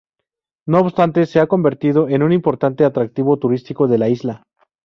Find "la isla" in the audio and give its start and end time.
3.99-4.43